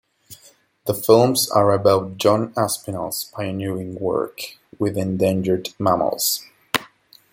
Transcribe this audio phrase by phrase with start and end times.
[0.85, 6.43] The films are about John Aspinall's pioneering work with endangered mammals.